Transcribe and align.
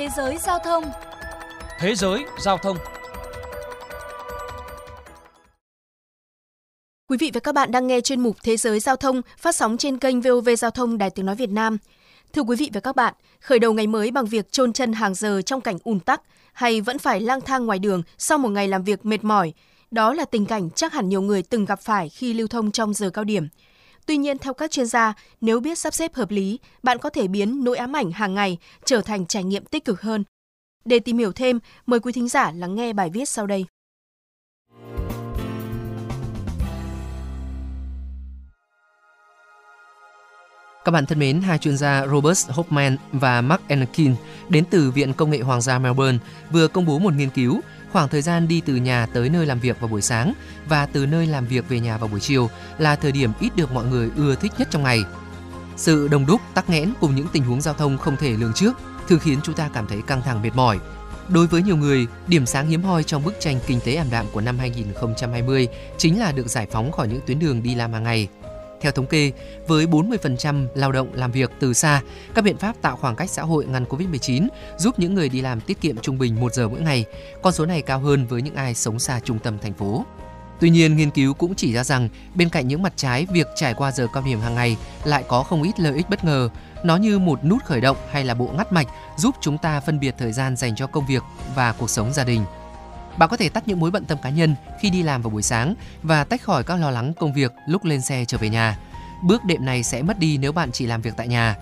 Thế 0.00 0.08
giới 0.16 0.38
giao 0.38 0.58
thông 0.58 0.84
Thế 1.78 1.94
giới 1.94 2.24
giao 2.38 2.58
thông 2.58 2.76
Quý 7.08 7.16
vị 7.20 7.30
và 7.34 7.40
các 7.40 7.54
bạn 7.54 7.72
đang 7.72 7.86
nghe 7.86 8.00
chuyên 8.00 8.20
mục 8.20 8.36
Thế 8.42 8.56
giới 8.56 8.80
giao 8.80 8.96
thông 8.96 9.22
phát 9.38 9.54
sóng 9.54 9.76
trên 9.76 9.98
kênh 9.98 10.20
VOV 10.20 10.48
Giao 10.58 10.70
thông 10.70 10.98
Đài 10.98 11.10
Tiếng 11.10 11.26
Nói 11.26 11.36
Việt 11.36 11.50
Nam. 11.50 11.78
Thưa 12.32 12.42
quý 12.42 12.56
vị 12.56 12.70
và 12.72 12.80
các 12.80 12.96
bạn, 12.96 13.14
khởi 13.40 13.58
đầu 13.58 13.72
ngày 13.72 13.86
mới 13.86 14.10
bằng 14.10 14.26
việc 14.26 14.52
chôn 14.52 14.72
chân 14.72 14.92
hàng 14.92 15.14
giờ 15.14 15.42
trong 15.42 15.60
cảnh 15.60 15.78
ùn 15.84 16.00
tắc 16.00 16.22
hay 16.52 16.80
vẫn 16.80 16.98
phải 16.98 17.20
lang 17.20 17.40
thang 17.40 17.66
ngoài 17.66 17.78
đường 17.78 18.02
sau 18.18 18.38
một 18.38 18.48
ngày 18.48 18.68
làm 18.68 18.84
việc 18.84 19.06
mệt 19.06 19.24
mỏi, 19.24 19.52
đó 19.90 20.14
là 20.14 20.24
tình 20.24 20.46
cảnh 20.46 20.70
chắc 20.70 20.92
hẳn 20.92 21.08
nhiều 21.08 21.22
người 21.22 21.42
từng 21.42 21.64
gặp 21.64 21.80
phải 21.80 22.08
khi 22.08 22.34
lưu 22.34 22.48
thông 22.48 22.70
trong 22.70 22.94
giờ 22.94 23.10
cao 23.10 23.24
điểm. 23.24 23.48
Tuy 24.10 24.16
nhiên, 24.16 24.38
theo 24.38 24.54
các 24.54 24.70
chuyên 24.70 24.86
gia, 24.86 25.14
nếu 25.40 25.60
biết 25.60 25.78
sắp 25.78 25.94
xếp 25.94 26.14
hợp 26.14 26.30
lý, 26.30 26.58
bạn 26.82 26.98
có 26.98 27.10
thể 27.10 27.28
biến 27.28 27.64
nỗi 27.64 27.76
ám 27.76 27.96
ảnh 27.96 28.12
hàng 28.12 28.34
ngày 28.34 28.58
trở 28.84 29.00
thành 29.00 29.26
trải 29.26 29.44
nghiệm 29.44 29.64
tích 29.64 29.84
cực 29.84 30.00
hơn. 30.00 30.24
Để 30.84 30.98
tìm 30.98 31.18
hiểu 31.18 31.32
thêm, 31.32 31.58
mời 31.86 32.00
quý 32.00 32.12
thính 32.12 32.28
giả 32.28 32.52
lắng 32.52 32.74
nghe 32.74 32.92
bài 32.92 33.10
viết 33.10 33.28
sau 33.28 33.46
đây. 33.46 33.64
Các 40.84 40.92
bạn 40.92 41.06
thân 41.06 41.18
mến, 41.18 41.40
hai 41.40 41.58
chuyên 41.58 41.76
gia 41.76 42.06
Robert 42.06 42.50
Hoffman 42.50 42.96
và 43.12 43.40
Mark 43.40 43.62
Enkin 43.68 44.14
đến 44.48 44.64
từ 44.70 44.90
Viện 44.90 45.12
Công 45.12 45.30
nghệ 45.30 45.40
Hoàng 45.40 45.60
gia 45.60 45.78
Melbourne 45.78 46.18
vừa 46.50 46.68
công 46.68 46.86
bố 46.86 46.98
một 46.98 47.14
nghiên 47.14 47.30
cứu 47.30 47.60
khoảng 47.92 48.08
thời 48.08 48.22
gian 48.22 48.48
đi 48.48 48.60
từ 48.60 48.76
nhà 48.76 49.06
tới 49.06 49.28
nơi 49.28 49.46
làm 49.46 49.60
việc 49.60 49.80
vào 49.80 49.88
buổi 49.88 50.02
sáng 50.02 50.32
và 50.68 50.86
từ 50.86 51.06
nơi 51.06 51.26
làm 51.26 51.46
việc 51.46 51.68
về 51.68 51.80
nhà 51.80 51.96
vào 51.96 52.08
buổi 52.08 52.20
chiều 52.20 52.50
là 52.78 52.96
thời 52.96 53.12
điểm 53.12 53.30
ít 53.40 53.56
được 53.56 53.72
mọi 53.72 53.84
người 53.84 54.10
ưa 54.16 54.34
thích 54.34 54.52
nhất 54.58 54.68
trong 54.70 54.82
ngày. 54.82 55.04
Sự 55.76 56.08
đông 56.08 56.26
đúc, 56.26 56.40
tắc 56.54 56.70
nghẽn 56.70 56.92
cùng 57.00 57.16
những 57.16 57.26
tình 57.32 57.44
huống 57.44 57.60
giao 57.60 57.74
thông 57.74 57.98
không 57.98 58.16
thể 58.16 58.30
lường 58.30 58.52
trước 58.54 58.72
thường 59.08 59.18
khiến 59.18 59.38
chúng 59.42 59.54
ta 59.54 59.70
cảm 59.74 59.86
thấy 59.86 60.02
căng 60.02 60.22
thẳng 60.22 60.42
mệt 60.42 60.54
mỏi. 60.54 60.78
Đối 61.28 61.46
với 61.46 61.62
nhiều 61.62 61.76
người, 61.76 62.06
điểm 62.26 62.46
sáng 62.46 62.68
hiếm 62.68 62.82
hoi 62.82 63.02
trong 63.02 63.24
bức 63.24 63.34
tranh 63.40 63.58
kinh 63.66 63.80
tế 63.84 63.94
ảm 63.94 64.06
đạm 64.10 64.26
của 64.32 64.40
năm 64.40 64.58
2020 64.58 65.68
chính 65.98 66.20
là 66.20 66.32
được 66.32 66.48
giải 66.48 66.66
phóng 66.70 66.92
khỏi 66.92 67.08
những 67.08 67.20
tuyến 67.26 67.38
đường 67.38 67.62
đi 67.62 67.74
làm 67.74 67.92
hàng 67.92 68.02
ngày– 68.02 68.28
theo 68.80 68.92
thống 68.92 69.06
kê, 69.06 69.32
với 69.66 69.86
40% 69.86 70.66
lao 70.74 70.92
động 70.92 71.08
làm 71.14 71.32
việc 71.32 71.50
từ 71.60 71.72
xa, 71.72 72.00
các 72.34 72.44
biện 72.44 72.56
pháp 72.56 72.76
tạo 72.82 72.96
khoảng 72.96 73.16
cách 73.16 73.30
xã 73.30 73.42
hội 73.42 73.66
ngăn 73.66 73.84
Covid-19 73.84 74.48
giúp 74.78 74.98
những 74.98 75.14
người 75.14 75.28
đi 75.28 75.40
làm 75.40 75.60
tiết 75.60 75.80
kiệm 75.80 75.96
trung 75.96 76.18
bình 76.18 76.40
1 76.40 76.54
giờ 76.54 76.68
mỗi 76.68 76.80
ngày. 76.80 77.04
Con 77.42 77.52
số 77.52 77.66
này 77.66 77.82
cao 77.82 77.98
hơn 77.98 78.26
với 78.26 78.42
những 78.42 78.54
ai 78.54 78.74
sống 78.74 78.98
xa 78.98 79.20
trung 79.24 79.38
tâm 79.38 79.58
thành 79.58 79.72
phố. 79.72 80.04
Tuy 80.60 80.70
nhiên, 80.70 80.96
nghiên 80.96 81.10
cứu 81.10 81.34
cũng 81.34 81.54
chỉ 81.54 81.72
ra 81.72 81.84
rằng 81.84 82.08
bên 82.34 82.48
cạnh 82.48 82.68
những 82.68 82.82
mặt 82.82 82.92
trái, 82.96 83.26
việc 83.32 83.46
trải 83.56 83.74
qua 83.74 83.92
giờ 83.92 84.06
cao 84.12 84.22
điểm 84.26 84.40
hàng 84.40 84.54
ngày 84.54 84.76
lại 85.04 85.24
có 85.28 85.42
không 85.42 85.62
ít 85.62 85.80
lợi 85.80 85.94
ích 85.94 86.10
bất 86.10 86.24
ngờ. 86.24 86.48
Nó 86.84 86.96
như 86.96 87.18
một 87.18 87.44
nút 87.44 87.64
khởi 87.64 87.80
động 87.80 87.96
hay 88.10 88.24
là 88.24 88.34
bộ 88.34 88.50
ngắt 88.56 88.72
mạch 88.72 88.86
giúp 89.16 89.34
chúng 89.40 89.58
ta 89.58 89.80
phân 89.80 90.00
biệt 90.00 90.14
thời 90.18 90.32
gian 90.32 90.56
dành 90.56 90.74
cho 90.76 90.86
công 90.86 91.06
việc 91.06 91.22
và 91.54 91.72
cuộc 91.72 91.90
sống 91.90 92.12
gia 92.12 92.24
đình. 92.24 92.44
Bạn 93.20 93.28
có 93.28 93.36
thể 93.36 93.48
tắt 93.48 93.68
những 93.68 93.80
mối 93.80 93.90
bận 93.90 94.04
tâm 94.04 94.18
cá 94.22 94.30
nhân 94.30 94.54
khi 94.80 94.90
đi 94.90 95.02
làm 95.02 95.22
vào 95.22 95.30
buổi 95.30 95.42
sáng 95.42 95.74
và 96.02 96.24
tách 96.24 96.42
khỏi 96.42 96.64
các 96.64 96.76
lo 96.76 96.90
lắng 96.90 97.12
công 97.20 97.32
việc 97.32 97.52
lúc 97.66 97.84
lên 97.84 98.00
xe 98.00 98.24
trở 98.24 98.38
về 98.38 98.48
nhà. 98.48 98.78
Bước 99.22 99.44
đệm 99.44 99.64
này 99.64 99.82
sẽ 99.82 100.02
mất 100.02 100.18
đi 100.18 100.38
nếu 100.38 100.52
bạn 100.52 100.72
chỉ 100.72 100.86
làm 100.86 101.02
việc 101.02 101.14
tại 101.16 101.28
nhà. 101.28 101.56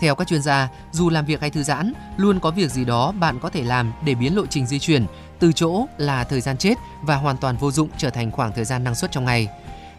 Theo 0.00 0.14
các 0.14 0.28
chuyên 0.28 0.42
gia, 0.42 0.68
dù 0.92 1.10
làm 1.10 1.26
việc 1.26 1.40
hay 1.40 1.50
thư 1.50 1.62
giãn, 1.62 1.92
luôn 2.16 2.40
có 2.40 2.50
việc 2.50 2.70
gì 2.70 2.84
đó 2.84 3.12
bạn 3.12 3.38
có 3.40 3.50
thể 3.50 3.62
làm 3.62 3.92
để 4.04 4.14
biến 4.14 4.36
lộ 4.36 4.46
trình 4.46 4.66
di 4.66 4.78
chuyển 4.78 5.06
từ 5.38 5.52
chỗ 5.52 5.86
là 5.98 6.24
thời 6.24 6.40
gian 6.40 6.56
chết 6.56 6.74
và 7.02 7.16
hoàn 7.16 7.36
toàn 7.36 7.56
vô 7.56 7.70
dụng 7.70 7.88
trở 7.96 8.10
thành 8.10 8.30
khoảng 8.30 8.52
thời 8.52 8.64
gian 8.64 8.84
năng 8.84 8.94
suất 8.94 9.12
trong 9.12 9.24
ngày. 9.24 9.48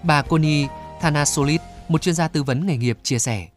Bà 0.03 0.21
Connie 0.21 0.67
Thanasolit, 1.01 1.61
một 1.87 2.01
chuyên 2.01 2.15
gia 2.15 2.27
tư 2.27 2.43
vấn 2.43 2.67
nghề 2.67 2.77
nghiệp 2.77 2.97
chia 3.03 3.19
sẻ. 3.19 3.47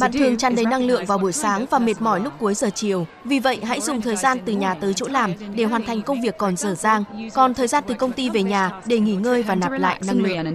Bạn 0.00 0.12
thường 0.12 0.36
tràn 0.36 0.56
đầy 0.56 0.64
năng 0.64 0.86
lượng 0.86 1.06
vào 1.06 1.18
buổi 1.18 1.32
sáng 1.32 1.66
và 1.70 1.78
mệt 1.78 2.00
mỏi 2.00 2.20
lúc 2.20 2.32
cuối 2.38 2.54
giờ 2.54 2.70
chiều. 2.74 3.06
Vì 3.24 3.38
vậy, 3.38 3.60
hãy 3.64 3.80
dùng 3.80 4.00
thời 4.00 4.16
gian 4.16 4.38
từ 4.44 4.52
nhà 4.52 4.74
tới 4.74 4.94
chỗ 4.94 5.06
làm 5.08 5.32
để 5.54 5.64
hoàn 5.64 5.84
thành 5.84 6.02
công 6.02 6.20
việc 6.20 6.38
còn 6.38 6.56
dở 6.56 6.74
dang, 6.74 7.04
còn 7.34 7.54
thời 7.54 7.68
gian 7.68 7.84
từ 7.86 7.94
công 7.94 8.12
ty 8.12 8.30
về 8.30 8.42
nhà 8.42 8.80
để 8.86 8.98
nghỉ 8.98 9.14
ngơi 9.14 9.42
và 9.42 9.54
nạp 9.54 9.72
lại 9.72 10.00
năng 10.06 10.22
lượng. 10.22 10.54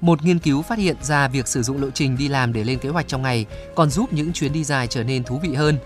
Một 0.00 0.24
nghiên 0.24 0.38
cứu 0.38 0.62
phát 0.62 0.78
hiện 0.78 0.96
ra 1.02 1.28
việc 1.28 1.48
sử 1.48 1.62
dụng 1.62 1.82
lộ 1.82 1.90
trình 1.90 2.16
đi 2.16 2.28
làm 2.28 2.52
để 2.52 2.64
lên 2.64 2.78
kế 2.78 2.88
hoạch 2.88 3.08
trong 3.08 3.22
ngày 3.22 3.46
còn 3.74 3.90
giúp 3.90 4.12
những 4.12 4.32
chuyến 4.32 4.52
đi 4.52 4.64
dài 4.64 4.86
trở 4.86 5.04
nên 5.04 5.24
thú 5.24 5.38
vị 5.38 5.54
hơn. 5.54 5.78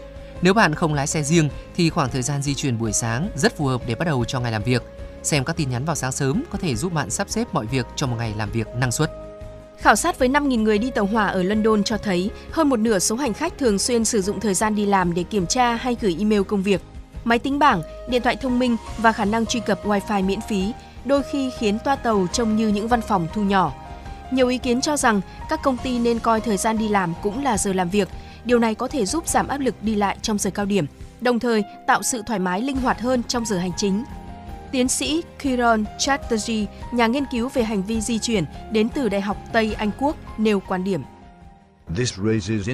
Nếu 0.42 0.54
bạn 0.54 0.74
không 0.74 0.94
lái 0.94 1.06
xe 1.06 1.22
riêng 1.22 1.48
thì 1.76 1.90
khoảng 1.90 2.10
thời 2.10 2.22
gian 2.22 2.42
di 2.42 2.54
chuyển 2.54 2.78
buổi 2.78 2.92
sáng 2.92 3.28
rất 3.36 3.56
phù 3.56 3.66
hợp 3.66 3.80
để 3.86 3.94
bắt 3.94 4.04
đầu 4.04 4.24
cho 4.24 4.40
ngày 4.40 4.52
làm 4.52 4.62
việc. 4.62 4.82
Xem 5.22 5.44
các 5.44 5.56
tin 5.56 5.70
nhắn 5.70 5.84
vào 5.84 5.96
sáng 5.96 6.12
sớm 6.12 6.42
có 6.50 6.58
thể 6.58 6.76
giúp 6.76 6.92
bạn 6.92 7.10
sắp 7.10 7.30
xếp 7.30 7.44
mọi 7.52 7.66
việc 7.66 7.86
cho 7.96 8.06
một 8.06 8.16
ngày 8.18 8.34
làm 8.36 8.50
việc 8.50 8.66
năng 8.76 8.92
suất. 8.92 9.10
Khảo 9.80 9.96
sát 9.96 10.18
với 10.18 10.28
5.000 10.28 10.62
người 10.62 10.78
đi 10.78 10.90
tàu 10.90 11.06
hỏa 11.06 11.26
ở 11.26 11.42
London 11.42 11.84
cho 11.84 11.98
thấy 11.98 12.30
hơn 12.50 12.68
một 12.68 12.76
nửa 12.76 12.98
số 12.98 13.16
hành 13.16 13.34
khách 13.34 13.58
thường 13.58 13.78
xuyên 13.78 14.04
sử 14.04 14.22
dụng 14.22 14.40
thời 14.40 14.54
gian 14.54 14.74
đi 14.74 14.86
làm 14.86 15.14
để 15.14 15.22
kiểm 15.22 15.46
tra 15.46 15.74
hay 15.74 15.96
gửi 16.00 16.16
email 16.18 16.42
công 16.42 16.62
việc. 16.62 16.80
Máy 17.24 17.38
tính 17.38 17.58
bảng, 17.58 17.82
điện 18.08 18.22
thoại 18.22 18.36
thông 18.36 18.58
minh 18.58 18.76
và 18.98 19.12
khả 19.12 19.24
năng 19.24 19.46
truy 19.46 19.60
cập 19.60 19.86
Wi-Fi 19.86 20.24
miễn 20.24 20.40
phí 20.48 20.72
đôi 21.04 21.22
khi 21.32 21.50
khiến 21.58 21.78
toa 21.84 21.96
tàu 21.96 22.26
trông 22.32 22.56
như 22.56 22.68
những 22.68 22.88
văn 22.88 23.00
phòng 23.00 23.28
thu 23.32 23.42
nhỏ. 23.42 23.72
Nhiều 24.30 24.48
ý 24.48 24.58
kiến 24.58 24.80
cho 24.80 24.96
rằng 24.96 25.20
các 25.48 25.60
công 25.62 25.76
ty 25.76 25.98
nên 25.98 26.18
coi 26.18 26.40
thời 26.40 26.56
gian 26.56 26.78
đi 26.78 26.88
làm 26.88 27.14
cũng 27.22 27.44
là 27.44 27.58
giờ 27.58 27.72
làm 27.72 27.90
việc. 27.90 28.08
Điều 28.44 28.58
này 28.58 28.74
có 28.74 28.88
thể 28.88 29.06
giúp 29.06 29.28
giảm 29.28 29.48
áp 29.48 29.60
lực 29.60 29.74
đi 29.82 29.94
lại 29.94 30.16
trong 30.22 30.38
giờ 30.38 30.50
cao 30.50 30.66
điểm, 30.66 30.86
đồng 31.20 31.38
thời 31.38 31.64
tạo 31.86 32.02
sự 32.02 32.22
thoải 32.26 32.38
mái 32.38 32.62
linh 32.62 32.76
hoạt 32.76 33.00
hơn 33.00 33.22
trong 33.28 33.44
giờ 33.44 33.58
hành 33.58 33.72
chính. 33.76 34.04
Tiến 34.72 34.88
sĩ 34.88 35.22
Kiran 35.42 35.84
Chatterjee, 35.98 36.66
nhà 36.92 37.06
nghiên 37.06 37.24
cứu 37.32 37.48
về 37.48 37.62
hành 37.62 37.82
vi 37.82 38.00
di 38.00 38.18
chuyển 38.18 38.44
đến 38.72 38.88
từ 38.88 39.08
Đại 39.08 39.20
học 39.20 39.36
Tây 39.52 39.74
Anh 39.74 39.90
Quốc, 39.98 40.16
nêu 40.38 40.60
quan 40.60 40.84
điểm. 40.84 41.02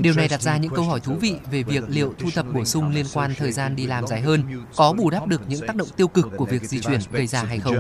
Điều 0.03 0.15
này 0.15 0.29
đặt 0.29 0.43
ra 0.43 0.57
những 0.57 0.75
câu 0.75 0.85
hỏi 0.85 1.01
thú 1.01 1.15
vị 1.21 1.35
về 1.51 1.63
việc 1.63 1.85
liệu 1.89 2.15
thu 2.19 2.29
thập 2.35 2.47
bổ 2.55 2.65
sung 2.65 2.91
liên 2.91 3.07
quan 3.15 3.35
thời 3.39 3.53
gian 3.53 3.77
đi 3.77 3.87
làm 3.87 4.07
dài 4.07 4.21
hơn 4.21 4.65
có 4.77 4.93
bù 4.93 5.11
đắp 5.11 5.27
được 5.27 5.43
những 5.49 5.67
tác 5.67 5.77
động 5.77 5.89
tiêu 5.97 6.09
cực 6.09 6.29
của 6.37 6.45
việc 6.45 6.63
di 6.63 6.81
chuyển 6.81 7.01
gây 7.11 7.27
ra 7.27 7.43
hay 7.43 7.59
không. 7.59 7.75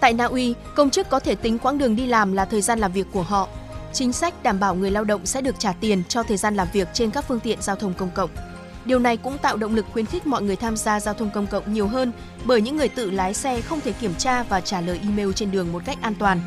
Tại 0.00 0.12
Na 0.12 0.24
Uy, 0.24 0.54
công 0.74 0.90
chức 0.90 1.08
có 1.08 1.20
thể 1.20 1.34
tính 1.34 1.58
quãng 1.58 1.78
đường 1.78 1.96
đi 1.96 2.06
làm 2.06 2.32
là 2.32 2.44
thời 2.44 2.62
gian 2.62 2.78
làm 2.78 2.92
việc 2.92 3.06
của 3.12 3.22
họ. 3.22 3.48
Chính 3.92 4.12
sách 4.12 4.42
đảm 4.42 4.60
bảo 4.60 4.74
người 4.74 4.90
lao 4.90 5.04
động 5.04 5.26
sẽ 5.26 5.40
được 5.40 5.54
trả 5.58 5.72
tiền 5.72 6.02
cho 6.08 6.22
thời 6.22 6.36
gian 6.36 6.54
làm 6.54 6.68
việc 6.72 6.88
trên 6.92 7.10
các 7.10 7.24
phương 7.28 7.40
tiện 7.40 7.62
giao 7.62 7.76
thông 7.76 7.94
công 7.94 8.10
cộng. 8.10 8.30
Điều 8.84 8.98
này 8.98 9.16
cũng 9.16 9.38
tạo 9.38 9.56
động 9.56 9.74
lực 9.74 9.86
khuyến 9.92 10.06
khích 10.06 10.26
mọi 10.26 10.42
người 10.42 10.56
tham 10.56 10.76
gia 10.76 11.00
giao 11.00 11.14
thông 11.14 11.30
công 11.30 11.46
cộng 11.46 11.72
nhiều 11.72 11.88
hơn 11.88 12.12
bởi 12.44 12.60
những 12.60 12.76
người 12.76 12.88
tự 12.88 13.10
lái 13.10 13.34
xe 13.34 13.60
không 13.60 13.80
thể 13.80 13.92
kiểm 13.92 14.14
tra 14.14 14.42
và 14.42 14.60
trả 14.60 14.80
lời 14.80 15.00
email 15.02 15.32
trên 15.32 15.50
đường 15.50 15.72
một 15.72 15.82
cách 15.84 15.98
an 16.00 16.14
toàn. 16.18 16.40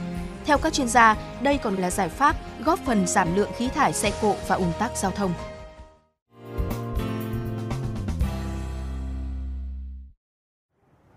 Theo 0.46 0.58
các 0.58 0.74
chuyên 0.74 0.88
gia, 0.88 1.16
đây 1.42 1.58
còn 1.58 1.76
là 1.76 1.92
giải 1.92 2.10
pháp 2.10 2.36
góp 2.66 2.80
phần 2.86 3.08
giảm 3.08 3.36
lượng 3.36 3.52
khí 3.58 3.70
thải 3.76 3.94
xe 3.94 4.12
cộ 4.22 4.36
và 4.48 4.56
ùn 4.56 4.72
tắc 4.80 4.98
giao 4.98 5.12
thông. 5.12 5.34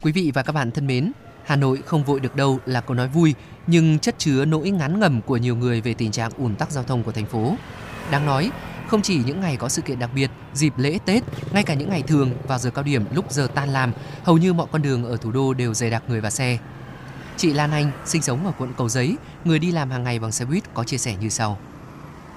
Quý 0.02 0.12
vị 0.12 0.30
và 0.34 0.42
các 0.42 0.52
bạn 0.52 0.70
thân 0.70 0.86
mến, 0.86 1.12
Hà 1.44 1.56
Nội 1.56 1.82
không 1.86 2.04
vội 2.04 2.20
được 2.20 2.36
đâu 2.36 2.58
là 2.66 2.80
câu 2.80 2.94
nói 2.94 3.08
vui, 3.08 3.34
nhưng 3.66 3.98
chất 3.98 4.14
chứa 4.18 4.44
nỗi 4.44 4.70
ngán 4.70 5.00
ngẩm 5.00 5.20
của 5.22 5.36
nhiều 5.36 5.56
người 5.56 5.80
về 5.80 5.94
tình 5.94 6.12
trạng 6.12 6.30
ùn 6.38 6.54
tắc 6.54 6.70
giao 6.70 6.84
thông 6.84 7.02
của 7.02 7.12
thành 7.12 7.26
phố. 7.26 7.54
Đáng 8.10 8.26
nói, 8.26 8.50
không 8.90 9.02
chỉ 9.02 9.22
những 9.26 9.40
ngày 9.40 9.56
có 9.56 9.68
sự 9.68 9.82
kiện 9.82 9.98
đặc 9.98 10.10
biệt, 10.14 10.30
dịp 10.54 10.72
lễ 10.76 10.98
Tết, 11.04 11.22
ngay 11.52 11.62
cả 11.62 11.74
những 11.74 11.90
ngày 11.90 12.02
thường 12.02 12.30
vào 12.48 12.58
giờ 12.58 12.70
cao 12.70 12.84
điểm 12.84 13.04
lúc 13.12 13.32
giờ 13.32 13.48
tan 13.54 13.68
làm, 13.68 13.92
hầu 14.24 14.38
như 14.38 14.52
mọi 14.52 14.66
con 14.72 14.82
đường 14.82 15.04
ở 15.04 15.16
thủ 15.16 15.30
đô 15.30 15.54
đều 15.54 15.74
dày 15.74 15.90
đặc 15.90 16.02
người 16.08 16.20
và 16.20 16.30
xe. 16.30 16.58
Chị 17.36 17.52
Lan 17.52 17.70
Anh, 17.70 17.90
sinh 18.04 18.22
sống 18.22 18.46
ở 18.46 18.52
quận 18.58 18.72
Cầu 18.76 18.88
Giấy, 18.88 19.16
người 19.44 19.58
đi 19.58 19.72
làm 19.72 19.90
hàng 19.90 20.04
ngày 20.04 20.18
bằng 20.18 20.32
xe 20.32 20.44
buýt 20.44 20.74
có 20.74 20.84
chia 20.84 20.98
sẻ 20.98 21.14
như 21.20 21.28
sau. 21.28 21.58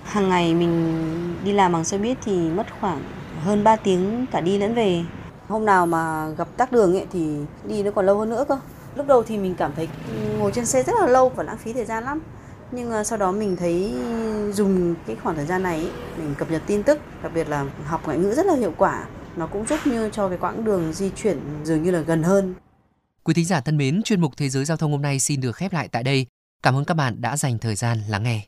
Hàng 0.03 0.29
ngày 0.29 0.53
mình 0.53 0.95
đi 1.43 1.51
làm 1.51 1.71
bằng 1.71 1.83
xe 1.83 1.97
buýt 1.97 2.17
thì 2.25 2.49
mất 2.49 2.67
khoảng 2.79 3.03
hơn 3.43 3.63
3 3.63 3.75
tiếng 3.75 4.25
cả 4.31 4.41
đi 4.41 4.57
lẫn 4.57 4.75
về. 4.75 5.03
Hôm 5.47 5.65
nào 5.65 5.85
mà 5.85 6.29
gặp 6.29 6.47
tắc 6.57 6.71
đường 6.71 6.93
ấy 6.95 7.05
thì 7.13 7.37
đi 7.67 7.83
nó 7.83 7.91
còn 7.91 8.05
lâu 8.05 8.19
hơn 8.19 8.29
nữa 8.29 8.45
cơ. 8.49 8.59
Lúc 8.95 9.07
đầu 9.07 9.23
thì 9.23 9.37
mình 9.37 9.55
cảm 9.55 9.71
thấy 9.75 9.87
ngồi 10.39 10.51
trên 10.51 10.65
xe 10.65 10.83
rất 10.83 10.93
là 10.99 11.07
lâu 11.07 11.29
và 11.29 11.43
lãng 11.43 11.57
phí 11.57 11.73
thời 11.73 11.85
gian 11.85 12.03
lắm 12.03 12.19
nhưng 12.75 12.91
ờ, 12.91 13.03
sau 13.03 13.17
đó 13.17 13.31
mình 13.31 13.55
thấy 13.55 13.93
dùng 14.53 14.95
cái 15.07 15.15
khoảng 15.23 15.35
thời 15.35 15.45
gian 15.45 15.63
này 15.63 15.89
mình 16.17 16.35
cập 16.37 16.51
nhật 16.51 16.61
tin 16.67 16.83
tức 16.83 16.99
đặc 17.23 17.31
biệt 17.35 17.49
là 17.49 17.65
học 17.85 18.01
ngoại 18.05 18.17
ngữ 18.17 18.33
rất 18.33 18.45
là 18.45 18.55
hiệu 18.55 18.73
quả 18.77 19.05
nó 19.35 19.47
cũng 19.47 19.65
giúp 19.67 19.79
như 19.85 20.09
cho 20.09 20.29
cái 20.29 20.37
quãng 20.37 20.63
đường 20.63 20.93
di 20.93 21.09
chuyển 21.09 21.39
dường 21.63 21.83
như 21.83 21.91
là 21.91 21.99
gần 21.99 22.23
hơn 22.23 22.53
Quý 23.23 23.33
thính 23.33 23.45
giả 23.45 23.61
thân 23.61 23.77
mến, 23.77 24.03
chuyên 24.03 24.21
mục 24.21 24.37
Thế 24.37 24.49
giới 24.49 24.65
Giao 24.65 24.77
thông 24.77 24.91
hôm 24.91 25.01
nay 25.01 25.19
xin 25.19 25.41
được 25.41 25.55
khép 25.55 25.73
lại 25.73 25.87
tại 25.87 26.03
đây. 26.03 26.25
Cảm 26.63 26.75
ơn 26.75 26.85
các 26.85 26.93
bạn 26.93 27.21
đã 27.21 27.37
dành 27.37 27.59
thời 27.59 27.75
gian 27.75 27.97
lắng 28.09 28.23
nghe. 28.23 28.41